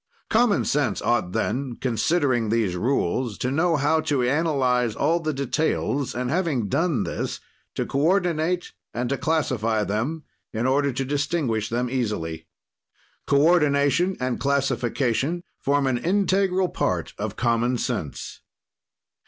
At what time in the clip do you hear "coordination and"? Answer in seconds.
13.27-14.39